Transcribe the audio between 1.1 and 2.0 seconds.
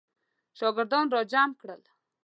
را جمع کړل.